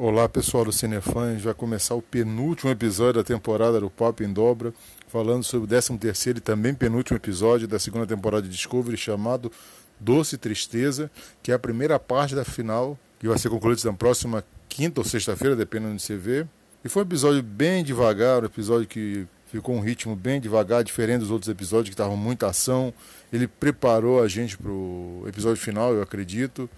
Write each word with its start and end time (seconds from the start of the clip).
Olá 0.00 0.28
pessoal 0.28 0.64
do 0.64 0.70
Cinefãs, 0.70 1.42
vai 1.42 1.52
começar 1.52 1.96
o 1.96 2.00
penúltimo 2.00 2.70
episódio 2.70 3.14
da 3.14 3.24
temporada 3.24 3.80
do 3.80 3.90
Pop 3.90 4.22
em 4.22 4.32
Dobra, 4.32 4.72
falando 5.08 5.42
sobre 5.42 5.64
o 5.64 5.68
13 5.68 5.98
terceiro 5.98 6.38
e 6.38 6.40
também 6.40 6.72
penúltimo 6.72 7.16
episódio 7.16 7.66
da 7.66 7.80
segunda 7.80 8.06
temporada 8.06 8.44
de 8.44 8.48
Discovery, 8.48 8.96
chamado 8.96 9.50
Doce 9.98 10.38
Tristeza, 10.38 11.10
que 11.42 11.50
é 11.50 11.54
a 11.56 11.58
primeira 11.58 11.98
parte 11.98 12.36
da 12.36 12.44
final, 12.44 12.96
que 13.18 13.26
vai 13.26 13.36
ser 13.38 13.50
concluída 13.50 13.90
na 13.90 13.92
próxima 13.92 14.44
quinta 14.68 15.00
ou 15.00 15.04
sexta-feira, 15.04 15.56
dependendo 15.56 15.96
de 15.96 16.02
você 16.02 16.16
ver. 16.16 16.46
E 16.84 16.88
foi 16.88 17.02
um 17.02 17.06
episódio 17.06 17.42
bem 17.42 17.82
devagar, 17.82 18.44
um 18.44 18.46
episódio 18.46 18.86
que 18.86 19.26
ficou 19.48 19.74
um 19.74 19.80
ritmo 19.80 20.14
bem 20.14 20.40
devagar, 20.40 20.84
diferente 20.84 21.22
dos 21.22 21.32
outros 21.32 21.50
episódios 21.50 21.88
que 21.88 21.94
estavam 21.94 22.16
muita 22.16 22.46
ação. 22.46 22.94
Ele 23.32 23.48
preparou 23.48 24.22
a 24.22 24.28
gente 24.28 24.56
para 24.56 24.70
o 24.70 25.24
episódio 25.26 25.60
final, 25.60 25.92
eu 25.92 26.02
acredito 26.02 26.70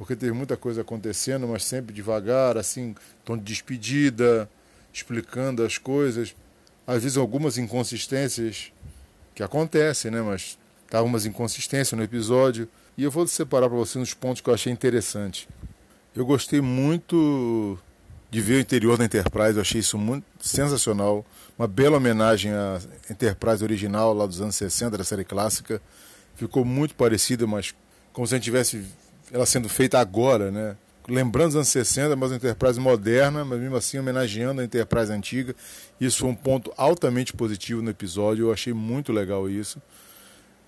porque 0.00 0.16
teve 0.16 0.32
muita 0.32 0.56
coisa 0.56 0.80
acontecendo, 0.80 1.46
mas 1.46 1.62
sempre 1.62 1.94
devagar, 1.94 2.56
assim, 2.56 2.94
tom 3.22 3.36
de 3.36 3.44
despedida, 3.44 4.48
explicando 4.90 5.62
as 5.62 5.76
coisas. 5.76 6.34
Às 6.86 7.02
vezes 7.02 7.18
algumas 7.18 7.58
inconsistências 7.58 8.72
que 9.34 9.42
acontecem, 9.42 10.10
né? 10.10 10.22
Mas 10.22 10.58
tá 10.88 11.02
umas 11.02 11.26
inconsistências 11.26 11.92
no 11.92 12.02
episódio. 12.02 12.66
E 12.96 13.02
eu 13.02 13.10
vou 13.10 13.26
separar 13.26 13.68
para 13.68 13.76
você 13.76 13.98
uns 13.98 14.14
pontos 14.14 14.40
que 14.40 14.48
eu 14.48 14.54
achei 14.54 14.72
interessante. 14.72 15.46
Eu 16.16 16.24
gostei 16.24 16.62
muito 16.62 17.78
de 18.30 18.40
ver 18.40 18.54
o 18.54 18.60
interior 18.60 18.96
da 18.96 19.04
Enterprise, 19.04 19.56
eu 19.56 19.60
achei 19.60 19.80
isso 19.82 19.98
muito 19.98 20.24
sensacional. 20.40 21.26
Uma 21.58 21.68
bela 21.68 21.98
homenagem 21.98 22.52
à 22.52 22.80
Enterprise 23.10 23.62
original 23.62 24.14
lá 24.14 24.24
dos 24.24 24.40
anos 24.40 24.56
60, 24.56 24.96
da 24.96 25.04
série 25.04 25.26
clássica. 25.26 25.78
Ficou 26.36 26.64
muito 26.64 26.94
parecida, 26.94 27.46
mas 27.46 27.74
como 28.14 28.26
se 28.26 28.34
a 28.34 28.38
gente 28.38 28.44
tivesse 28.44 28.82
ela 29.32 29.46
sendo 29.46 29.68
feita 29.68 29.98
agora, 29.98 30.50
né? 30.50 30.76
Lembrando 31.08 31.50
os 31.50 31.56
anos 31.56 31.68
60, 31.68 32.14
mas 32.14 32.30
uma 32.30 32.36
Enterprise 32.36 32.78
moderna, 32.78 33.44
mas 33.44 33.58
mesmo 33.58 33.76
assim 33.76 33.98
homenageando 33.98 34.60
a 34.60 34.64
Enterprise 34.64 35.12
antiga. 35.12 35.54
Isso 36.00 36.18
foi 36.18 36.28
um 36.28 36.34
ponto 36.34 36.72
altamente 36.76 37.32
positivo 37.32 37.82
no 37.82 37.90
episódio, 37.90 38.46
eu 38.46 38.52
achei 38.52 38.72
muito 38.72 39.12
legal 39.12 39.48
isso. 39.48 39.80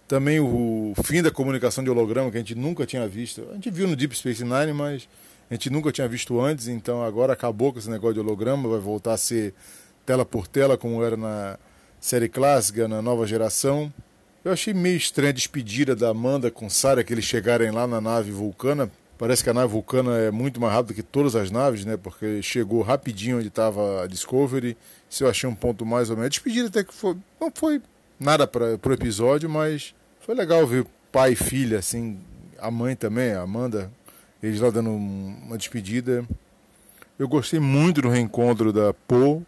Também 0.09 0.41
o 0.41 0.95
fim 1.05 1.23
da 1.23 1.31
comunicação 1.31 1.83
de 1.83 1.91
holograma, 1.91 2.31
que 2.31 2.37
a 2.37 2.41
gente 2.41 2.55
nunca 2.55 2.85
tinha 2.85 3.07
visto. 3.07 3.47
A 3.51 3.55
gente 3.55 3.71
viu 3.71 3.87
no 3.87 3.95
Deep 3.95 4.17
Space 4.17 4.43
Nine, 4.43 4.73
mas 4.73 5.09
a 5.51 5.55
gente 5.55 5.71
nunca 5.71 5.93
tinha 5.93 6.09
visto 6.09 6.41
antes, 6.41 6.67
então 6.67 7.03
agora 7.03 7.33
acabou 7.33 7.73
com 7.73 7.79
esse 7.79 7.89
negócio 7.91 8.15
de 8.15 8.21
holograma, 8.21 8.69
vai 8.69 8.81
voltar 8.81 9.15
a 9.15 9.17
ser 9.17 9.55
tela 10.05 10.25
por 10.25 10.47
tela, 10.47 10.77
como 10.77 11.03
era 11.05 11.17
na 11.17 11.59
série 12.01 12.29
clássica, 12.29 12.89
na 12.89 13.01
nova 13.01 13.27
geração. 13.27 13.93
Eu 14.45 14.53
achei 14.53 14.75
meio 14.75 14.97
estranha 14.97 15.31
a 15.31 15.33
despedida 15.33 15.95
da 15.95 16.09
Amanda 16.09 16.51
com 16.51 16.69
Sarah, 16.69 17.05
que 17.05 17.15
eles 17.15 17.25
chegarem 17.25 17.71
lá 17.71 17.87
na 17.87 18.01
nave 18.01 18.33
Vulcana. 18.33 18.91
Parece 19.17 19.45
que 19.45 19.49
a 19.49 19.55
nave 19.55 19.73
Vulcana 19.73 20.19
é 20.19 20.33
muito 20.33 20.61
mais 20.61 20.73
rápida 20.73 20.95
que 20.95 21.03
todas 21.03 21.37
as 21.37 21.49
naves, 21.49 21.85
né? 21.85 21.97
Porque 21.97 22.43
chegou 22.43 22.83
rapidinho 22.83 23.39
onde 23.39 23.47
estava 23.47 24.03
a 24.03 24.07
Discovery. 24.09 24.77
Isso 25.09 25.23
eu 25.23 25.29
achei 25.31 25.49
um 25.49 25.55
ponto 25.55 25.87
mais 25.87 26.11
ou 26.11 26.17
menos. 26.17 26.27
A 26.27 26.31
despedida 26.31 26.67
até 26.67 26.83
que 26.83 26.93
foi. 26.93 27.17
Não 27.41 27.53
foi 27.55 27.81
nada 28.19 28.45
para 28.45 28.77
o 28.85 28.93
episódio, 28.93 29.49
mas 29.49 29.95
foi 30.21 30.35
legal 30.35 30.67
ver 30.67 30.87
pai 31.13 31.33
e 31.33 31.37
filha, 31.37 31.79
assim. 31.79 32.19
A 32.59 32.69
mãe 32.69 32.97
também, 32.97 33.33
a 33.33 33.43
Amanda, 33.43 33.93
eles 34.43 34.61
lá 34.61 34.71
dando 34.71 34.91
uma 34.91 35.57
despedida. 35.57 36.25
Eu 37.17 37.29
gostei 37.29 37.61
muito 37.61 38.03
do 38.03 38.09
reencontro 38.09 38.73
da 38.73 38.93
Poe, 38.93 39.43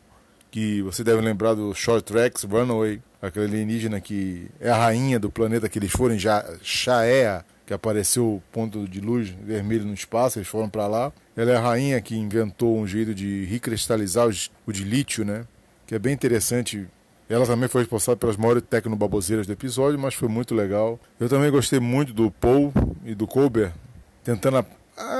que 0.54 0.80
você 0.82 1.02
deve 1.02 1.20
lembrar 1.20 1.54
do 1.54 1.74
Short 1.74 2.04
Tracks, 2.04 2.44
Runaway 2.44 3.02
aquele 3.20 3.46
alienígena 3.46 4.00
que 4.00 4.46
é 4.60 4.70
a 4.70 4.76
rainha 4.76 5.18
do 5.18 5.28
planeta 5.28 5.68
que 5.68 5.80
eles 5.80 5.90
foram, 5.90 6.16
já 6.16 6.44
Shaea, 6.62 7.44
que 7.66 7.74
apareceu 7.74 8.34
o 8.34 8.42
ponto 8.52 8.86
de 8.86 9.00
luz 9.00 9.30
vermelho 9.30 9.84
no 9.84 9.92
espaço, 9.92 10.38
eles 10.38 10.46
foram 10.46 10.68
para 10.68 10.86
lá. 10.86 11.12
Ela 11.36 11.50
é 11.50 11.56
a 11.56 11.60
rainha 11.60 12.00
que 12.00 12.14
inventou 12.14 12.78
um 12.78 12.86
jeito 12.86 13.12
de 13.12 13.44
recristalizar 13.46 14.28
o 14.64 14.72
de 14.72 14.84
lítio, 14.84 15.24
né? 15.24 15.44
Que 15.88 15.96
é 15.96 15.98
bem 15.98 16.12
interessante. 16.14 16.86
Ela 17.28 17.46
também 17.46 17.68
foi 17.68 17.80
responsável 17.80 18.18
pelas 18.18 18.36
maiores 18.36 18.62
tecnobaboseiras 18.62 19.48
do 19.48 19.52
episódio, 19.52 19.98
mas 19.98 20.14
foi 20.14 20.28
muito 20.28 20.54
legal. 20.54 21.00
Eu 21.18 21.28
também 21.28 21.50
gostei 21.50 21.80
muito 21.80 22.12
do 22.12 22.30
Paul 22.30 22.72
e 23.04 23.12
do 23.12 23.26
Colbert 23.26 23.72
tentando 24.22 24.58
a, 24.58 24.66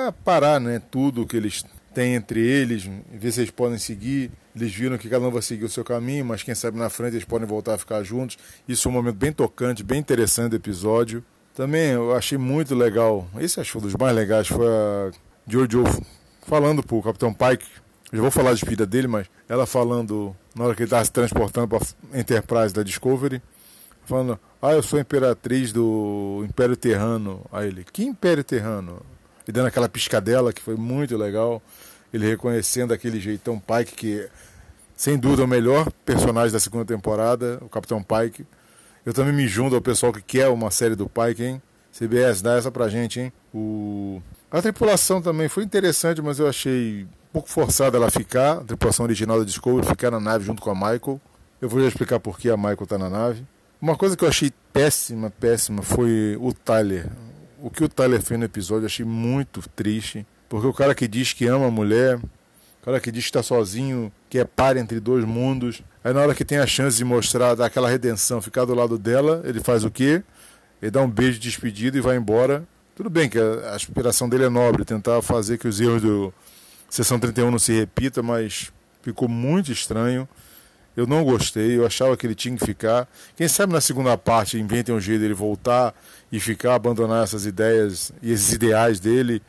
a 0.07 0.13
parar, 0.13 0.61
né, 0.61 0.81
tudo 0.93 1.27
que 1.27 1.37
eles 1.37 1.65
tem 1.95 2.15
entre 2.15 2.41
eles, 2.41 2.89
ver 3.13 3.33
se 3.33 3.41
eles 3.41 3.51
podem 3.51 3.79
seguir. 3.79 4.31
Eles 4.55 4.75
viram 4.75 4.99
que 4.99 5.09
cada 5.09 5.27
um 5.27 5.31
vai 5.31 5.43
seguir 5.43 5.65
o 5.65 5.69
seu 5.69 5.85
caminho, 5.85 6.25
mas 6.25 6.43
quem 6.43 6.55
sabe 6.55 6.79
na 6.79 6.91
frente 6.91 7.15
eles 7.15 7.25
podem 7.25 7.47
voltar 7.47 7.75
a 7.75 7.79
ficar 7.79 8.03
juntos. 8.03 8.37
Isso 8.69 8.89
é 8.89 8.91
um 8.91 8.95
momento 8.95 9.17
bem 9.17 9.33
tocante, 9.33 9.83
bem 9.83 9.99
interessante 9.99 10.51
do 10.51 10.57
episódio. 10.57 11.25
Também 11.55 11.93
eu 11.93 12.15
achei 12.15 12.37
muito 12.37 12.75
legal, 12.75 13.29
esse 13.39 13.61
acho 13.61 13.79
um 13.79 13.81
dos 13.81 13.95
mais 13.95 14.15
legais, 14.15 14.49
foi 14.49 14.67
a 14.67 15.13
Jojo 15.47 15.85
falando 16.43 16.83
pro 16.83 17.01
Capitão 17.01 17.33
Pike. 17.33 17.67
Eu 18.11 18.17
já 18.17 18.23
vou 18.23 18.31
falar 18.31 18.55
de 18.55 18.65
vida 18.65 18.85
dele, 18.85 19.07
mas 19.07 19.27
ela 19.49 19.67
falando 19.67 20.35
na 20.55 20.65
hora 20.65 20.75
que 20.75 20.83
ele 20.83 20.87
estava 20.87 21.05
se 21.05 21.13
transportando 21.13 21.69
para 21.69 21.81
Enterprise 22.13 22.73
da 22.73 22.83
Discovery, 22.83 23.43
falando: 24.05 24.39
Ah, 24.61 24.73
eu 24.73 24.83
sou 24.83 24.99
imperatriz 24.99 25.73
do 25.73 26.45
Império 26.49 26.77
Terrano. 26.77 27.45
Aí 27.53 27.69
ele: 27.69 27.85
Que 27.85 28.05
Império 28.05 28.45
Terrano? 28.45 29.01
E 29.47 29.53
dando 29.53 29.67
aquela 29.67 29.89
piscadela 29.89 30.53
que 30.53 30.63
foi 30.63 30.77
muito 30.77 31.17
legal 31.17 31.63
ele 32.13 32.29
reconhecendo 32.29 32.95
aquele 32.95 33.19
jeitão 33.19 33.59
Pike, 33.59 33.95
que 33.97 34.29
sem 34.97 35.19
dúvida 35.19 35.43
é 35.43 35.45
o 35.45 35.49
melhor 35.49 35.91
personagem 36.05 36.53
da 36.53 36.61
segunda 36.61 36.85
temporada, 36.85 37.59
o 37.61 37.69
Capitão 37.69 38.01
Pike. 38.01 38.47
Eu 39.05 39.13
também 39.13 39.33
me 39.33 39.49
junto 39.49 39.75
ao 39.75 39.83
pessoal 39.83 40.13
que 40.13 40.23
quer 40.23 40.49
uma 40.49 40.71
série 40.71 40.95
do 40.95 41.09
Pike, 41.09 41.43
hein? 41.43 41.63
CBS, 41.93 42.41
dá 42.41 42.57
essa 42.57 42.71
pra 42.71 42.89
gente, 42.89 43.21
hein? 43.21 43.33
O... 43.53 44.23
A 44.51 44.63
tripulação 44.63 45.21
também 45.21 45.49
foi 45.49 45.65
interessante, 45.65 46.23
mas 46.23 46.39
eu 46.39 46.49
achei 46.49 47.03
um 47.03 47.33
pouco 47.33 47.49
forçada 47.49 47.97
ela 47.97 48.11
ficar, 48.11 48.59
a 48.59 48.65
tripulação 48.65 49.05
original 49.05 49.41
da 49.41 49.45
Discovery, 49.45 49.87
ficar 49.87 50.13
na 50.13 50.21
nave 50.21 50.45
junto 50.45 50.63
com 50.63 50.71
a 50.71 50.75
Michael. 50.75 51.21
Eu 51.61 51.69
vou 51.69 51.81
já 51.81 51.89
explicar 51.89 52.21
por 52.21 52.39
que 52.39 52.49
a 52.49 52.57
Michael 52.57 52.87
tá 52.87 52.97
na 52.97 53.11
nave. 53.11 53.45
Uma 53.81 53.97
coisa 53.97 54.17
que 54.17 54.25
eu 54.25 54.29
achei 54.29 54.53
péssima, 54.73 55.31
péssima, 55.31 55.83
foi 55.83 56.37
o 56.41 56.53
Tyler. 56.53 57.11
O 57.65 57.71
que 57.71 57.83
o 57.83 57.89
Tyler 57.89 58.21
fez 58.21 58.39
no 58.39 58.45
episódio 58.45 58.85
achei 58.85 59.07
muito 59.07 59.63
triste. 59.75 60.27
Porque 60.51 60.67
o 60.67 60.73
cara 60.75 60.95
que 60.95 61.09
diz 61.09 61.33
que 61.33 61.47
ama 61.47 61.69
a 61.69 61.71
mulher, 61.71 62.19
o 62.19 62.85
cara 62.85 63.01
que 63.01 63.11
diz 63.11 63.25
que 63.25 63.31
está 63.31 63.43
sozinho, 63.43 64.13
que 64.29 64.39
é 64.39 64.45
par 64.45 64.77
entre 64.77 65.01
dois 65.01 65.25
mundos, 65.25 65.83
aí 66.05 66.13
na 66.13 66.21
hora 66.21 66.35
que 66.35 66.45
tem 66.45 66.59
a 66.59 66.67
chance 66.67 66.95
de 66.95 67.07
mostrar, 67.07 67.55
dar 67.55 67.65
aquela 67.65 67.89
redenção, 67.89 68.43
ficar 68.43 68.67
do 68.67 68.75
lado 68.75 68.99
dela, 68.99 69.41
ele 69.47 69.61
faz 69.61 69.83
o 69.83 69.91
quê? 69.91 70.23
Ele 70.83 70.91
dá 70.91 71.01
um 71.01 71.09
beijo 71.09 71.39
de 71.39 71.49
despedida 71.49 71.97
e 71.97 72.03
vai 72.03 72.19
embora. 72.19 72.69
Tudo 72.95 73.09
bem 73.09 73.31
que 73.31 73.39
a 73.39 73.75
aspiração 73.75 74.29
dele 74.29 74.45
é 74.45 74.51
nobre, 74.51 74.85
tentar 74.85 75.23
fazer 75.23 75.57
que 75.57 75.67
os 75.67 75.81
erros 75.81 76.03
do 76.03 76.35
Sessão 76.91 77.19
31 77.19 77.51
não 77.51 77.59
se 77.59 77.73
repita, 77.73 78.23
mas 78.23 78.71
ficou 79.01 79.27
muito 79.27 79.73
estranho. 79.73 80.29
Eu 80.97 81.07
não 81.07 81.25
gostei, 81.25 81.77
eu 81.77 81.87
achava 81.87 82.17
que 82.17 82.27
ele 82.27 82.35
tinha 82.35 82.57
que 82.57 82.65
ficar. 82.65 83.09
Quem 83.37 83.49
sabe 83.49 83.73
na 83.73 83.81
segunda 83.81 84.17
parte 84.17 84.59
inventem 84.59 84.95
um 84.95 85.01
jeito 85.01 85.21
dele 85.21 85.35
voltar 85.35 85.95
e 86.31 86.39
ficar, 86.39 86.75
abandonar 86.75 87.25
essas 87.25 87.47
ideias 87.47 88.13
e 88.23 88.33
esses 88.33 88.53
ideais 88.53 89.01
dele 89.01 89.43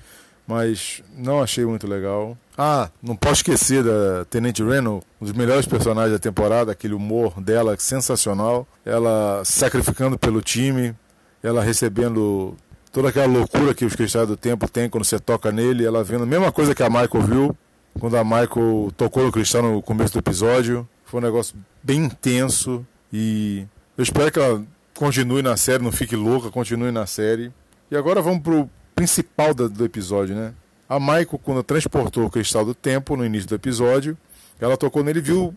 mas 0.47 1.01
não 1.17 1.41
achei 1.41 1.65
muito 1.65 1.87
legal. 1.87 2.37
Ah, 2.57 2.89
não 3.01 3.15
posso 3.15 3.35
esquecer 3.35 3.83
da 3.83 4.25
Tenente 4.25 4.63
Reno, 4.63 5.01
um 5.19 5.25
dos 5.25 5.33
melhores 5.33 5.65
personagens 5.65 6.13
da 6.13 6.19
temporada, 6.19 6.71
aquele 6.71 6.93
humor 6.93 7.41
dela 7.41 7.75
sensacional. 7.77 8.67
Ela 8.85 9.41
sacrificando 9.43 10.17
pelo 10.17 10.41
time, 10.41 10.95
ela 11.41 11.63
recebendo 11.63 12.55
toda 12.91 13.09
aquela 13.09 13.25
loucura 13.25 13.73
que 13.73 13.83
os 13.83 13.95
cristais 13.95 14.27
do 14.27 14.37
tempo 14.37 14.69
têm 14.69 14.89
quando 14.89 15.03
você 15.03 15.19
toca 15.19 15.51
nele, 15.51 15.85
ela 15.85 16.03
vendo 16.03 16.23
a 16.23 16.27
mesma 16.27 16.51
coisa 16.51 16.73
que 16.73 16.83
a 16.83 16.89
Michael 16.89 17.23
viu 17.23 17.57
quando 17.99 18.15
a 18.17 18.23
Michael 18.23 18.91
tocou 18.95 19.23
no 19.23 19.31
cristal 19.31 19.63
no 19.63 19.81
começo 19.81 20.13
do 20.13 20.19
episódio. 20.19 20.87
Foi 21.15 21.21
um 21.21 21.25
negócio 21.25 21.55
bem 21.81 22.03
intenso 22.03 22.85
e 23.13 23.65
eu 23.97 24.03
espero 24.03 24.29
que 24.29 24.37
ela 24.37 24.61
continue 24.93 25.41
na 25.41 25.55
série, 25.55 25.81
não 25.81 25.89
fique 25.89 26.13
louca, 26.13 26.51
continue 26.51 26.91
na 26.91 27.05
série. 27.05 27.53
E 27.89 27.95
agora 27.95 28.21
vamos 28.21 28.41
pro 28.41 28.69
principal 28.93 29.53
do, 29.53 29.69
do 29.69 29.85
episódio, 29.85 30.35
né? 30.35 30.53
A 30.89 30.99
Michael, 30.99 31.39
quando 31.41 31.63
transportou 31.63 32.25
o 32.25 32.29
cristal 32.29 32.65
do 32.65 32.75
tempo 32.75 33.15
no 33.15 33.25
início 33.25 33.47
do 33.47 33.55
episódio, 33.55 34.17
ela 34.59 34.75
tocou 34.75 35.05
nele 35.05 35.19
e 35.19 35.21
viu 35.21 35.55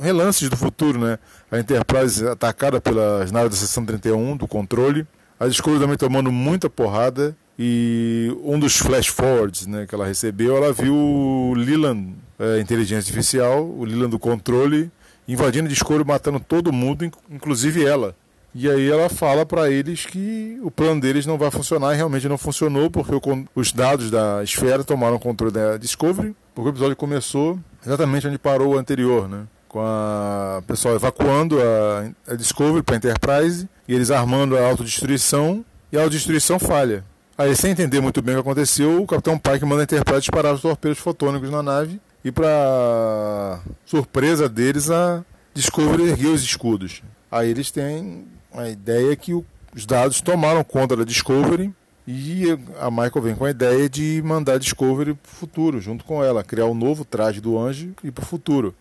relances 0.00 0.48
do 0.48 0.56
futuro, 0.56 0.98
né? 0.98 1.18
A 1.52 1.58
Enterprise 1.58 2.26
atacada 2.26 2.80
pelas 2.80 3.30
naves 3.30 3.50
da 3.50 3.56
seção 3.56 3.84
31 3.84 4.34
do 4.34 4.48
controle, 4.48 5.06
a 5.38 5.46
Discovery 5.46 5.82
também 5.82 5.98
tomando 5.98 6.32
muita 6.32 6.70
porrada 6.70 7.36
e 7.58 8.34
um 8.42 8.58
dos 8.58 8.78
flash 8.78 9.08
forwards, 9.08 9.66
né, 9.66 9.86
que 9.86 9.94
ela 9.94 10.06
recebeu, 10.06 10.56
ela 10.56 10.72
viu 10.72 11.52
Leland, 11.54 12.14
é, 12.38 12.60
inteligência 12.60 13.10
artificial, 13.10 13.64
o 13.64 13.84
Leland 13.84 14.10
do 14.10 14.18
controle, 14.18 14.90
invadindo 15.26 15.66
a 15.66 15.70
Discovery, 15.70 16.06
matando 16.06 16.40
todo 16.40 16.72
mundo, 16.72 17.10
inclusive 17.30 17.84
ela. 17.84 18.14
E 18.54 18.70
aí 18.70 18.88
ela 18.88 19.08
fala 19.08 19.44
para 19.44 19.68
eles 19.68 20.06
que 20.06 20.60
o 20.62 20.70
plano 20.70 21.00
deles 21.00 21.26
não 21.26 21.36
vai 21.36 21.50
funcionar 21.50 21.92
e 21.92 21.96
realmente 21.96 22.28
não 22.28 22.38
funcionou 22.38 22.88
porque 22.88 23.10
os 23.52 23.72
dados 23.72 24.12
da 24.12 24.44
esfera 24.44 24.84
tomaram 24.84 25.18
controle 25.18 25.52
da 25.52 25.76
Discovery, 25.76 26.36
porque 26.54 26.68
o 26.68 26.72
episódio 26.72 26.94
começou 26.94 27.58
exatamente 27.84 28.28
onde 28.28 28.38
parou 28.38 28.74
o 28.74 28.78
anterior, 28.78 29.28
né? 29.28 29.42
Com 29.68 29.80
a 29.80 30.62
pessoal 30.68 30.94
evacuando 30.94 31.58
a, 31.60 32.32
a 32.32 32.36
Discovery 32.36 32.84
para 32.84 32.94
Enterprise 32.94 33.68
e 33.88 33.94
eles 33.94 34.12
armando 34.12 34.56
a 34.56 34.64
autodestruição 34.64 35.64
e 35.90 35.98
a 35.98 36.02
autodestruição 36.02 36.60
falha. 36.60 37.04
Aí, 37.36 37.56
sem 37.56 37.72
entender 37.72 38.00
muito 38.00 38.22
bem 38.22 38.36
o 38.36 38.38
que 38.38 38.42
aconteceu, 38.42 39.02
o 39.02 39.06
Capitão 39.08 39.36
Pike 39.36 39.64
manda 39.64 39.82
a 39.82 39.84
Enterprise 39.84 40.20
disparar 40.20 40.54
os 40.54 40.62
torpedos 40.62 41.00
fotônicos 41.00 41.50
na 41.50 41.60
nave 41.60 42.00
e, 42.24 42.32
para 42.32 43.60
surpresa 43.84 44.48
deles, 44.48 44.90
a 44.90 45.22
Discovery 45.52 46.08
ergueu 46.08 46.32
os 46.32 46.42
escudos. 46.42 47.02
Aí 47.30 47.50
eles 47.50 47.70
têm 47.70 48.26
a 48.52 48.68
ideia 48.68 49.14
que 49.14 49.34
os 49.34 49.86
dados 49.86 50.20
tomaram 50.20 50.64
conta 50.64 50.96
da 50.96 51.04
Discovery 51.04 51.72
e 52.06 52.46
a 52.80 52.90
Michael 52.90 53.22
vem 53.22 53.34
com 53.34 53.44
a 53.44 53.50
ideia 53.50 53.88
de 53.88 54.22
mandar 54.24 54.54
a 54.54 54.58
Discovery 54.58 55.14
para 55.14 55.32
o 55.32 55.36
futuro, 55.36 55.80
junto 55.80 56.04
com 56.04 56.22
ela, 56.22 56.44
criar 56.44 56.66
um 56.66 56.74
novo 56.74 57.04
traje 57.04 57.40
do 57.40 57.58
anjo 57.58 57.94
e 58.02 58.10
para 58.10 58.22
o 58.22 58.26
futuro. 58.26 58.74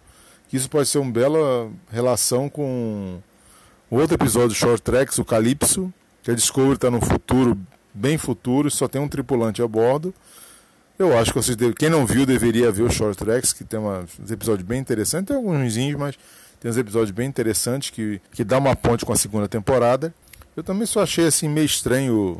Isso 0.51 0.69
pode 0.69 0.87
ser 0.87 0.99
uma 0.99 1.11
bela 1.11 1.71
relação 1.89 2.47
com 2.47 3.19
outro 3.89 4.15
episódio 4.15 4.49
do 4.49 4.55
Short 4.55 4.81
Tracks, 4.81 5.17
o 5.17 5.25
Calypso, 5.25 5.91
que 6.21 6.31
a 6.31 6.35
Discovery 6.35 6.75
está 6.75 6.91
no 6.91 7.01
futuro, 7.01 7.57
bem 7.93 8.17
futuro, 8.17 8.69
só 8.69 8.87
tem 8.87 9.01
um 9.01 9.07
tripulante 9.07 9.61
a 9.61 9.67
bordo. 9.67 10.13
Eu 10.97 11.17
acho 11.17 11.31
que 11.31 11.41
vocês 11.41 11.57
deve... 11.57 11.73
quem 11.73 11.89
não 11.89 12.05
viu 12.05 12.25
deveria 12.25 12.71
ver 12.71 12.83
o 12.83 12.91
Short 12.91 13.17
Tracks, 13.17 13.51
que 13.51 13.63
tem 13.63 13.79
uma... 13.79 14.05
uns 14.21 14.31
episódios 14.31 14.67
bem 14.67 14.79
interessantes, 14.79 15.27
tem 15.27 15.35
alguns 15.35 15.75
mas 15.97 16.17
tem 16.59 16.71
uns 16.71 16.77
episódios 16.77 17.11
bem 17.11 17.27
interessantes 17.27 17.89
que, 17.89 18.21
que 18.31 18.43
dá 18.43 18.57
uma 18.57 18.75
ponte 18.75 19.05
com 19.05 19.11
a 19.11 19.17
segunda 19.17 19.47
temporada. 19.47 20.13
Eu 20.55 20.63
também 20.63 20.85
só 20.85 21.01
achei 21.01 21.25
assim 21.25 21.49
meio 21.49 21.65
estranho. 21.65 22.37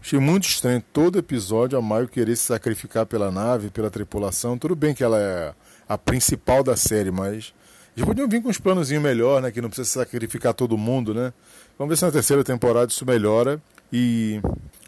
Achei 0.00 0.20
muito 0.20 0.46
estranho 0.46 0.82
todo 0.92 1.18
episódio 1.18 1.76
a 1.76 1.82
Maio 1.82 2.06
querer 2.06 2.36
se 2.36 2.44
sacrificar 2.44 3.06
pela 3.06 3.30
nave, 3.30 3.70
pela 3.70 3.90
tripulação. 3.90 4.56
Tudo 4.56 4.76
bem 4.76 4.94
que 4.94 5.02
ela 5.02 5.18
é 5.18 5.54
a 5.88 5.98
principal 5.98 6.62
da 6.62 6.76
série, 6.76 7.10
mas 7.10 7.52
eles 7.96 8.06
podiam 8.06 8.28
vir 8.28 8.42
com 8.42 8.50
uns 8.50 8.58
planozinhos 8.58 9.02
melhor, 9.02 9.40
né? 9.40 9.50
Que 9.50 9.60
não 9.60 9.70
precisa 9.70 9.88
sacrificar 9.88 10.54
todo 10.54 10.76
mundo, 10.76 11.12
né? 11.12 11.32
Vamos 11.78 11.90
ver 11.90 11.96
se 11.96 12.04
na 12.04 12.12
terceira 12.12 12.44
temporada 12.44 12.92
isso 12.92 13.06
melhora. 13.06 13.60
E 13.92 14.40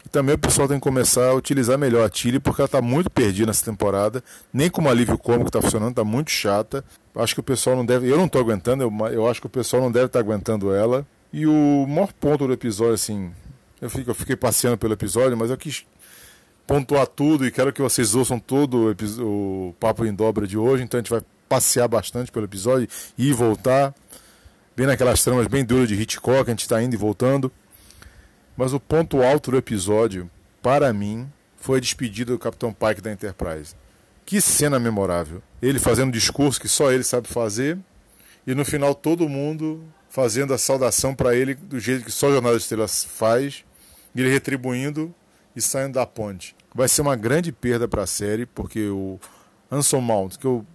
também 0.09 0.35
o 0.35 0.37
pessoal 0.37 0.67
tem 0.67 0.77
que 0.77 0.83
começar 0.83 1.29
a 1.29 1.33
utilizar 1.33 1.77
melhor 1.77 2.05
a 2.05 2.09
Tilly, 2.09 2.39
porque 2.39 2.61
ela 2.61 2.65
está 2.65 2.81
muito 2.81 3.09
perdida 3.09 3.47
nessa 3.47 3.63
temporada. 3.63 4.23
Nem 4.51 4.69
como 4.69 4.89
alívio 4.89 5.17
cômico 5.17 5.47
está 5.47 5.61
funcionando, 5.61 5.91
está 5.91 6.03
muito 6.03 6.31
chata. 6.31 6.83
Acho 7.15 7.35
que 7.35 7.39
o 7.39 7.43
pessoal 7.43 7.75
não 7.75 7.85
deve. 7.85 8.09
Eu 8.09 8.17
não 8.17 8.25
estou 8.25 8.41
aguentando, 8.41 8.83
eu, 8.83 9.07
eu, 9.07 9.27
acho 9.27 9.39
que 9.39 9.47
o 9.47 9.49
pessoal 9.49 9.81
não 9.81 9.91
deve 9.91 10.07
estar 10.07 10.19
tá 10.19 10.25
aguentando 10.25 10.73
ela. 10.73 11.05
E 11.31 11.45
o 11.45 11.85
maior 11.87 12.11
ponto 12.13 12.47
do 12.47 12.53
episódio, 12.53 12.93
assim. 12.93 13.31
Eu, 13.81 13.89
fico, 13.89 14.09
eu 14.09 14.15
fiquei 14.15 14.35
passeando 14.35 14.77
pelo 14.77 14.93
episódio, 14.93 15.37
mas 15.37 15.49
eu 15.49 15.57
quis 15.57 15.85
pontuar 16.67 17.07
tudo 17.07 17.45
e 17.47 17.51
quero 17.51 17.71
que 17.71 17.81
vocês 17.81 18.13
ouçam 18.13 18.39
todo 18.39 18.95
o, 19.19 19.69
o 19.69 19.73
Papo 19.79 20.05
em 20.05 20.13
Dobra 20.13 20.45
de 20.45 20.57
hoje. 20.57 20.83
Então 20.83 20.97
a 20.97 21.01
gente 21.01 21.09
vai 21.09 21.21
passear 21.49 21.87
bastante 21.87 22.31
pelo 22.31 22.45
episódio, 22.45 22.87
e 23.17 23.33
voltar. 23.33 23.93
Bem 24.77 24.85
naquelas 24.85 25.21
tramas 25.23 25.47
bem 25.47 25.65
duras 25.65 25.89
de 25.89 25.95
Hitchcock, 25.95 26.49
a 26.49 26.51
gente 26.51 26.61
está 26.61 26.81
indo 26.81 26.93
e 26.93 26.97
voltando. 26.97 27.51
Mas 28.59 28.73
o 28.73 28.79
ponto 28.79 29.23
alto 29.23 29.51
do 29.51 29.57
episódio, 29.57 30.29
para 30.61 30.91
mim, 30.91 31.31
foi 31.55 31.77
a 31.77 31.81
despedida 31.81 32.33
do 32.33 32.37
Capitão 32.37 32.73
Pike 32.73 32.99
da 32.99 33.09
Enterprise. 33.09 33.73
Que 34.25 34.41
cena 34.41 34.77
memorável. 34.77 35.41
Ele 35.61 35.79
fazendo 35.79 36.09
um 36.09 36.11
discurso 36.11 36.59
que 36.59 36.67
só 36.67 36.91
ele 36.91 37.05
sabe 37.05 37.29
fazer, 37.29 37.77
e 38.45 38.53
no 38.53 38.65
final 38.65 38.93
todo 38.93 39.29
mundo 39.29 39.81
fazendo 40.09 40.53
a 40.53 40.57
saudação 40.57 41.15
para 41.15 41.33
ele 41.33 41.55
do 41.55 41.79
jeito 41.79 42.03
que 42.03 42.11
só 42.11 42.27
o 42.27 42.33
Jornal 42.33 42.51
das 42.51 42.63
Estrelas 42.63 43.05
faz, 43.05 43.63
e 44.13 44.19
ele 44.19 44.29
retribuindo 44.29 45.15
e 45.55 45.61
saindo 45.61 45.93
da 45.93 46.05
ponte. 46.05 46.53
Vai 46.75 46.89
ser 46.89 47.01
uma 47.01 47.15
grande 47.15 47.53
perda 47.53 47.87
para 47.87 48.03
a 48.03 48.07
série, 48.07 48.45
porque 48.45 48.89
o 48.89 49.17
Anson 49.71 50.01
Mount, 50.01 50.35
que 50.35 50.45
eu 50.45 50.65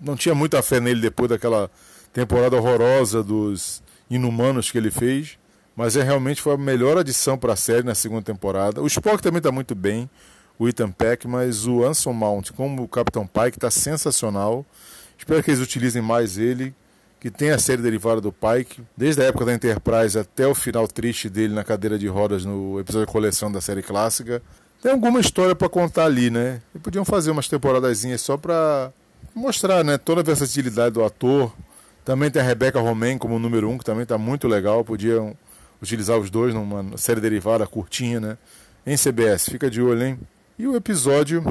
não 0.00 0.16
tinha 0.16 0.34
muita 0.34 0.60
fé 0.60 0.80
nele 0.80 1.00
depois 1.00 1.30
daquela 1.30 1.70
temporada 2.12 2.56
horrorosa 2.56 3.22
dos 3.22 3.80
Inumanos 4.10 4.72
que 4.72 4.78
ele 4.78 4.90
fez, 4.90 5.38
mas 5.76 5.96
é 5.96 6.02
realmente 6.02 6.42
foi 6.42 6.54
a 6.54 6.58
melhor 6.58 6.98
adição 6.98 7.38
para 7.38 7.54
a 7.54 7.56
série 7.56 7.82
na 7.82 7.94
segunda 7.94 8.22
temporada. 8.22 8.82
O 8.82 8.86
Spock 8.86 9.22
também 9.22 9.38
está 9.38 9.50
muito 9.50 9.74
bem 9.74 10.08
o 10.58 10.68
Ethan 10.68 10.90
Peck, 10.90 11.26
mas 11.26 11.66
o 11.66 11.84
Anson 11.84 12.12
Mount 12.12 12.50
como 12.52 12.82
o 12.84 12.88
Capitão 12.88 13.26
Pike 13.26 13.56
está 13.56 13.70
sensacional. 13.70 14.64
Espero 15.18 15.42
que 15.42 15.50
eles 15.50 15.60
utilizem 15.60 16.02
mais 16.02 16.38
ele, 16.38 16.74
que 17.20 17.30
tem 17.30 17.50
a 17.50 17.58
série 17.58 17.80
derivada 17.80 18.20
do 18.20 18.32
Pike, 18.32 18.82
desde 18.96 19.22
a 19.22 19.24
época 19.26 19.44
da 19.44 19.54
Enterprise 19.54 20.18
até 20.18 20.46
o 20.46 20.54
final 20.54 20.86
triste 20.88 21.28
dele 21.28 21.54
na 21.54 21.64
cadeira 21.64 21.98
de 21.98 22.06
rodas 22.06 22.44
no 22.44 22.78
episódio 22.78 23.06
de 23.06 23.12
coleção 23.12 23.50
da 23.50 23.60
série 23.60 23.82
clássica. 23.82 24.42
Tem 24.82 24.90
alguma 24.90 25.20
história 25.20 25.54
para 25.54 25.68
contar 25.68 26.06
ali, 26.06 26.28
né? 26.28 26.60
E 26.74 26.78
podiam 26.78 27.04
fazer 27.04 27.30
umas 27.30 27.46
temporadazinhas 27.46 28.20
só 28.20 28.36
para 28.36 28.92
mostrar, 29.32 29.84
né, 29.84 29.96
toda 29.96 30.20
a 30.20 30.24
versatilidade 30.24 30.94
do 30.94 31.04
ator. 31.04 31.52
Também 32.04 32.30
tem 32.30 32.42
a 32.42 32.44
Rebecca 32.44 32.80
Romain 32.80 33.16
como 33.16 33.38
número 33.38 33.70
um, 33.70 33.78
que 33.78 33.84
também 33.84 34.02
está 34.02 34.18
muito 34.18 34.48
legal. 34.48 34.84
Podiam 34.84 35.36
utilizar 35.82 36.16
os 36.18 36.30
dois 36.30 36.54
numa 36.54 36.96
série 36.96 37.20
derivada 37.20 37.66
curtinha, 37.66 38.20
né? 38.20 38.38
Em 38.86 38.96
CBS, 38.96 39.46
fica 39.50 39.68
de 39.68 39.82
olho, 39.82 40.02
hein? 40.02 40.18
E 40.58 40.66
o 40.66 40.76
episódio 40.76 41.44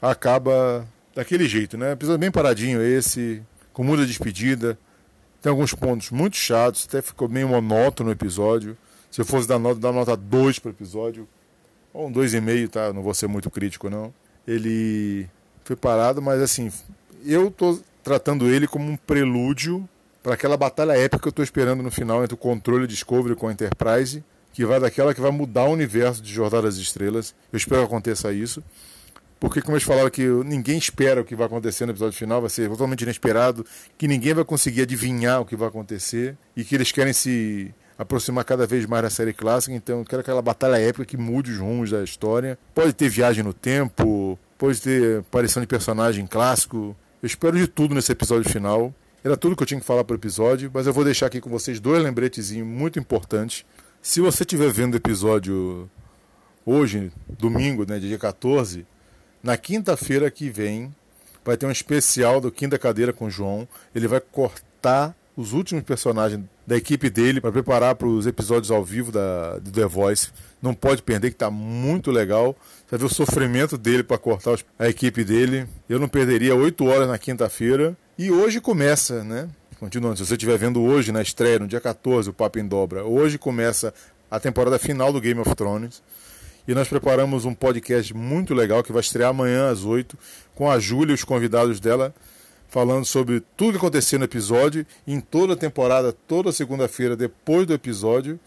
acaba 0.00 0.86
daquele 1.14 1.48
jeito, 1.48 1.78
né? 1.78 1.92
Episódio 1.92 2.18
bem 2.18 2.30
paradinho 2.30 2.82
esse, 2.82 3.42
com 3.72 3.82
muita 3.82 4.04
despedida. 4.04 4.78
Tem 5.40 5.48
alguns 5.48 5.72
pontos 5.72 6.10
muito 6.10 6.36
chatos, 6.36 6.86
até 6.86 7.00
ficou 7.00 7.28
meio 7.28 7.48
monótono 7.48 8.10
o 8.10 8.12
episódio. 8.12 8.76
Se 9.10 9.22
eu 9.22 9.24
fosse 9.24 9.48
dar 9.48 9.58
nota, 9.58 9.80
dar 9.80 9.92
nota 9.92 10.16
2 10.16 10.58
para 10.58 10.68
o 10.68 10.72
episódio, 10.72 11.26
ou 11.92 12.08
um 12.08 12.12
2,5, 12.12 12.68
tá? 12.68 12.92
Não 12.92 13.02
vou 13.02 13.14
ser 13.14 13.26
muito 13.26 13.50
crítico, 13.50 13.88
não. 13.88 14.12
Ele 14.46 15.28
foi 15.64 15.76
parado, 15.76 16.20
mas 16.20 16.42
assim, 16.42 16.70
eu 17.24 17.50
tô 17.50 17.80
tratando 18.02 18.48
ele 18.48 18.66
como 18.66 18.90
um 18.90 18.96
prelúdio 18.96 19.88
para 20.22 20.34
aquela 20.34 20.56
batalha 20.56 20.92
épica 20.92 21.18
que 21.18 21.28
eu 21.28 21.30
estou 21.30 21.42
esperando 21.42 21.82
no 21.82 21.90
final 21.90 22.22
entre 22.22 22.34
o 22.34 22.38
controle 22.38 22.86
Discovery 22.86 23.34
com 23.34 23.48
a 23.48 23.52
Enterprise 23.52 24.22
que 24.52 24.64
vai 24.64 24.80
daquela 24.80 25.14
que 25.14 25.20
vai 25.20 25.30
mudar 25.30 25.64
o 25.64 25.72
universo 25.72 26.22
de 26.22 26.32
Jornada 26.32 26.62
das 26.62 26.76
Estrelas. 26.76 27.34
Eu 27.52 27.56
espero 27.56 27.82
que 27.82 27.86
aconteça 27.86 28.32
isso. 28.32 28.62
Porque, 29.38 29.62
como 29.62 29.74
eles 29.74 29.84
falaram 29.84 30.10
que 30.10 30.26
ninguém 30.44 30.76
espera 30.76 31.22
o 31.22 31.24
que 31.24 31.34
vai 31.34 31.46
acontecer 31.46 31.86
no 31.86 31.92
episódio 31.92 32.18
final, 32.18 32.42
vai 32.42 32.50
ser 32.50 32.68
totalmente 32.68 33.02
inesperado, 33.02 33.64
que 33.96 34.06
ninguém 34.06 34.34
vai 34.34 34.44
conseguir 34.44 34.82
adivinhar 34.82 35.40
o 35.40 35.46
que 35.46 35.56
vai 35.56 35.68
acontecer 35.68 36.36
e 36.54 36.62
que 36.62 36.74
eles 36.74 36.92
querem 36.92 37.14
se 37.14 37.74
aproximar 37.96 38.44
cada 38.44 38.66
vez 38.66 38.84
mais 38.84 39.02
da 39.02 39.08
série 39.08 39.32
clássica. 39.32 39.74
Então, 39.74 40.00
eu 40.00 40.04
quero 40.04 40.20
aquela 40.20 40.42
batalha 40.42 40.76
épica 40.76 41.06
que 41.06 41.16
mude 41.16 41.52
os 41.52 41.58
rumos 41.58 41.90
da 41.90 42.04
história. 42.04 42.58
Pode 42.74 42.92
ter 42.92 43.08
viagem 43.08 43.42
no 43.42 43.54
tempo, 43.54 44.38
pode 44.58 44.78
ter 44.82 45.20
aparição 45.20 45.62
de 45.62 45.66
personagem 45.66 46.26
clássico. 46.26 46.94
Eu 47.22 47.26
espero 47.26 47.56
de 47.56 47.66
tudo 47.66 47.94
nesse 47.94 48.12
episódio 48.12 48.50
final. 48.50 48.92
Era 49.22 49.36
tudo 49.36 49.54
que 49.54 49.62
eu 49.62 49.66
tinha 49.66 49.80
que 49.80 49.86
falar 49.86 50.04
para 50.04 50.14
o 50.14 50.18
episódio, 50.18 50.70
mas 50.72 50.86
eu 50.86 50.92
vou 50.92 51.04
deixar 51.04 51.26
aqui 51.26 51.40
com 51.40 51.50
vocês 51.50 51.78
dois 51.78 52.02
lembretezinhos 52.02 52.66
muito 52.66 52.98
importantes 52.98 53.64
se 54.02 54.20
você 54.20 54.44
estiver 54.44 54.72
vendo 54.72 54.94
o 54.94 54.96
episódio 54.96 55.88
hoje, 56.64 57.12
domingo, 57.38 57.84
né, 57.86 57.98
dia 57.98 58.18
14, 58.18 58.86
na 59.42 59.58
quinta-feira 59.58 60.30
que 60.30 60.48
vem 60.48 60.94
vai 61.44 61.56
ter 61.56 61.66
um 61.66 61.70
especial 61.70 62.40
do 62.40 62.50
Quinta 62.50 62.78
Cadeira 62.78 63.12
com 63.12 63.26
o 63.26 63.30
João. 63.30 63.68
Ele 63.94 64.08
vai 64.08 64.20
cortar 64.20 65.14
os 65.36 65.52
últimos 65.52 65.84
personagens 65.84 66.42
da 66.66 66.76
equipe 66.76 67.10
dele 67.10 67.40
para 67.40 67.52
preparar 67.52 67.94
para 67.94 68.08
os 68.08 68.26
episódios 68.26 68.70
ao 68.70 68.82
vivo 68.82 69.12
da, 69.12 69.58
do 69.58 69.70
The 69.70 69.86
Voice. 69.86 70.28
Não 70.62 70.74
pode 70.74 71.02
perder, 71.02 71.28
que 71.28 71.36
está 71.36 71.50
muito 71.50 72.10
legal. 72.10 72.56
Você 72.86 72.90
vai 72.92 73.00
ver 73.00 73.06
o 73.06 73.14
sofrimento 73.14 73.76
dele 73.76 74.02
para 74.02 74.18
cortar 74.18 74.58
a 74.78 74.88
equipe 74.88 75.24
dele. 75.24 75.66
Eu 75.88 75.98
não 75.98 76.08
perderia 76.08 76.54
8 76.54 76.84
horas 76.86 77.08
na 77.08 77.18
quinta-feira. 77.18 77.96
E 78.20 78.30
hoje 78.30 78.60
começa, 78.60 79.24
né? 79.24 79.48
Continuando, 79.78 80.18
se 80.18 80.26
você 80.26 80.34
estiver 80.34 80.58
vendo 80.58 80.82
hoje 80.82 81.10
na 81.10 81.22
estreia, 81.22 81.58
no 81.58 81.66
dia 81.66 81.80
14, 81.80 82.28
o 82.28 82.34
Papo 82.34 82.58
em 82.58 82.68
Dobra, 82.68 83.02
hoje 83.02 83.38
começa 83.38 83.94
a 84.30 84.38
temporada 84.38 84.78
final 84.78 85.10
do 85.10 85.22
Game 85.22 85.40
of 85.40 85.54
Thrones. 85.54 86.02
E 86.68 86.74
nós 86.74 86.86
preparamos 86.86 87.46
um 87.46 87.54
podcast 87.54 88.14
muito 88.14 88.52
legal 88.52 88.82
que 88.82 88.92
vai 88.92 89.00
estrear 89.00 89.30
amanhã 89.30 89.70
às 89.70 89.86
8, 89.86 90.18
com 90.54 90.70
a 90.70 90.78
Júlia 90.78 91.12
e 91.12 91.14
os 91.14 91.24
convidados 91.24 91.80
dela, 91.80 92.14
falando 92.68 93.06
sobre 93.06 93.42
tudo 93.56 93.70
que 93.70 93.78
aconteceu 93.78 94.18
no 94.18 94.26
episódio, 94.26 94.84
em 95.06 95.18
toda 95.18 95.54
a 95.54 95.56
temporada, 95.56 96.12
toda 96.12 96.52
segunda-feira, 96.52 97.16
depois 97.16 97.66
do 97.66 97.72
episódio. 97.72 98.38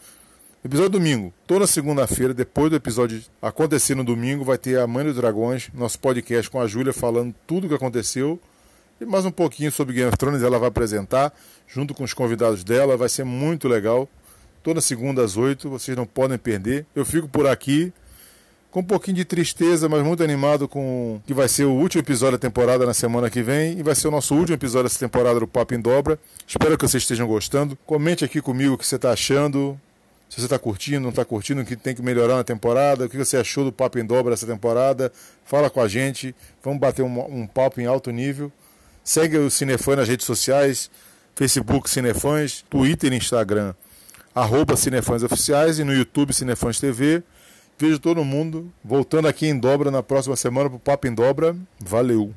Episódio 0.64 0.90
domingo, 0.90 1.34
toda 1.48 1.66
segunda-feira, 1.66 2.32
depois 2.32 2.70
do 2.70 2.76
episódio 2.76 3.20
acontecer 3.42 3.96
no 3.96 4.04
domingo, 4.04 4.44
vai 4.44 4.56
ter 4.56 4.78
a 4.78 4.86
Mãe 4.86 5.04
dos 5.04 5.16
Dragões, 5.16 5.68
nosso 5.74 5.98
podcast 5.98 6.48
com 6.48 6.60
a 6.60 6.68
Júlia, 6.68 6.92
falando 6.92 7.34
tudo 7.44 7.64
o 7.64 7.68
que 7.68 7.74
aconteceu 7.74 8.38
e 9.00 9.04
mais 9.04 9.24
um 9.24 9.30
pouquinho 9.30 9.72
sobre 9.72 9.94
Game 9.94 10.08
of 10.08 10.16
Thrones 10.16 10.42
ela 10.42 10.58
vai 10.58 10.68
apresentar, 10.68 11.32
junto 11.66 11.92
com 11.94 12.04
os 12.04 12.14
convidados 12.14 12.62
dela, 12.62 12.96
vai 12.96 13.08
ser 13.08 13.24
muito 13.24 13.66
legal. 13.68 14.08
Toda 14.62 14.80
segunda 14.80 15.22
às 15.22 15.36
oito, 15.36 15.68
vocês 15.68 15.96
não 15.96 16.06
podem 16.06 16.38
perder. 16.38 16.86
Eu 16.94 17.04
fico 17.04 17.28
por 17.28 17.46
aqui, 17.46 17.92
com 18.70 18.80
um 18.80 18.84
pouquinho 18.84 19.16
de 19.16 19.24
tristeza, 19.24 19.88
mas 19.88 20.02
muito 20.02 20.22
animado 20.22 20.66
com 20.66 21.20
que 21.26 21.34
vai 21.34 21.48
ser 21.48 21.64
o 21.64 21.72
último 21.72 22.02
episódio 22.02 22.38
da 22.38 22.42
temporada 22.42 22.86
na 22.86 22.94
semana 22.94 23.28
que 23.28 23.42
vem 23.42 23.78
e 23.78 23.82
vai 23.82 23.94
ser 23.94 24.08
o 24.08 24.10
nosso 24.10 24.34
último 24.34 24.54
episódio 24.54 24.84
dessa 24.84 24.98
temporada 24.98 25.38
do 25.38 25.46
Papo 25.46 25.74
em 25.74 25.80
Dobra. 25.80 26.18
Espero 26.46 26.78
que 26.78 26.86
vocês 26.86 27.02
estejam 27.02 27.26
gostando. 27.26 27.76
Comente 27.84 28.24
aqui 28.24 28.40
comigo 28.40 28.74
o 28.74 28.78
que 28.78 28.86
você 28.86 28.96
está 28.96 29.10
achando, 29.10 29.78
se 30.30 30.40
você 30.40 30.46
está 30.46 30.58
curtindo, 30.58 31.00
não 31.00 31.10
está 31.10 31.24
curtindo, 31.24 31.60
o 31.60 31.64
que 31.64 31.76
tem 31.76 31.94
que 31.94 32.02
melhorar 32.02 32.36
na 32.36 32.44
temporada, 32.44 33.04
o 33.04 33.08
que 33.08 33.18
você 33.18 33.36
achou 33.36 33.64
do 33.64 33.72
Papo 33.72 33.98
em 33.98 34.04
Dobra 34.04 34.34
essa 34.34 34.46
temporada. 34.46 35.12
Fala 35.44 35.68
com 35.68 35.80
a 35.80 35.88
gente, 35.88 36.34
vamos 36.62 36.80
bater 36.80 37.02
um, 37.02 37.42
um 37.42 37.46
papo 37.46 37.80
em 37.80 37.86
alto 37.86 38.10
nível. 38.10 38.50
Segue 39.04 39.36
o 39.36 39.50
Cinefãs 39.50 39.98
nas 39.98 40.08
redes 40.08 40.24
sociais, 40.24 40.90
Facebook 41.36 41.90
Cinefãs, 41.90 42.64
Twitter 42.70 43.12
e 43.12 43.16
Instagram, 43.16 43.74
arroba 44.34 44.76
Cinefãs 44.76 45.22
Oficiais 45.22 45.78
e 45.78 45.84
no 45.84 45.92
YouTube 45.92 46.32
Cinefãs 46.32 46.80
TV. 46.80 47.22
Vejo 47.78 47.98
todo 47.98 48.24
mundo 48.24 48.72
voltando 48.82 49.28
aqui 49.28 49.46
em 49.46 49.58
dobra 49.58 49.90
na 49.90 50.02
próxima 50.02 50.36
semana 50.36 50.70
pro 50.70 50.78
Papo 50.78 51.06
em 51.06 51.14
Dobra. 51.14 51.54
Valeu! 51.78 52.34